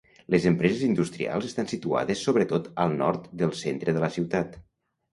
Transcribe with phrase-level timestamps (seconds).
[0.35, 4.63] Les empreses industrials estan situades sobre tot al nord del centre de la ciutat.